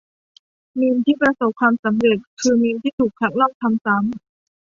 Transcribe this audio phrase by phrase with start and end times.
[0.79, 4.13] มีมที่ประสบความสำเร็จ คือมีมที่ถูกคัดลอก ทำซ้ำ